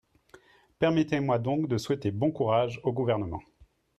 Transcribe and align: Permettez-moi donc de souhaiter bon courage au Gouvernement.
Permettez-moi 0.79 1.37
donc 1.37 1.67
de 1.67 1.77
souhaiter 1.77 2.09
bon 2.09 2.31
courage 2.31 2.81
au 2.83 2.91
Gouvernement. 2.91 3.43